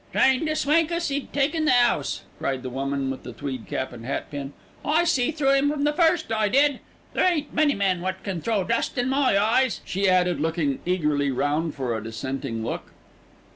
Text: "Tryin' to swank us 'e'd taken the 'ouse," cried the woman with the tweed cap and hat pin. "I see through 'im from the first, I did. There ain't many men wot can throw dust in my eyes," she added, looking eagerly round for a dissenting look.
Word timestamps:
"Tryin' 0.13 0.47
to 0.47 0.55
swank 0.55 0.91
us 0.91 1.11
'e'd 1.11 1.31
taken 1.31 1.65
the 1.65 1.71
'ouse," 1.73 2.23
cried 2.39 2.63
the 2.63 2.71
woman 2.71 3.11
with 3.11 3.21
the 3.21 3.33
tweed 3.33 3.67
cap 3.67 3.93
and 3.93 4.03
hat 4.03 4.31
pin. 4.31 4.53
"I 4.83 5.03
see 5.03 5.29
through 5.29 5.53
'im 5.53 5.69
from 5.69 5.83
the 5.83 5.93
first, 5.93 6.31
I 6.31 6.49
did. 6.49 6.79
There 7.13 7.31
ain't 7.31 7.53
many 7.53 7.75
men 7.75 8.01
wot 8.01 8.23
can 8.23 8.41
throw 8.41 8.63
dust 8.63 8.97
in 8.97 9.09
my 9.09 9.37
eyes," 9.37 9.79
she 9.85 10.09
added, 10.09 10.39
looking 10.39 10.79
eagerly 10.87 11.29
round 11.29 11.75
for 11.75 11.95
a 11.95 12.01
dissenting 12.01 12.63
look. 12.65 12.89